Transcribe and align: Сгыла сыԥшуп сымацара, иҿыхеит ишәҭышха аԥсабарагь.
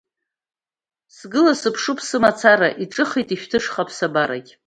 Сгыла 1.15 1.53
сыԥшуп 1.61 1.99
сымацара, 2.07 2.69
иҿыхеит 2.83 3.29
ишәҭышха 3.35 3.81
аԥсабарагь. 3.83 4.51